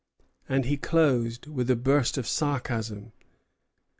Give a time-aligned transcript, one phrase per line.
[0.49, 3.11] And he closed with a burst of sarcasm.